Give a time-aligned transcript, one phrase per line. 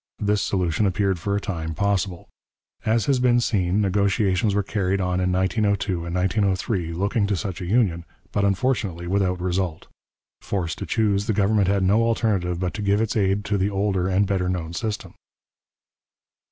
[0.17, 2.27] This solution appeared for a time possible.
[2.87, 7.61] As has been seen, negotiations were carried on in 1902 and 1903 looking to such
[7.61, 9.85] a union, but unfortunately without result.
[10.41, 13.69] Forced to choose, the government had no alternative but to give its aid to the
[13.69, 15.13] older and better known system.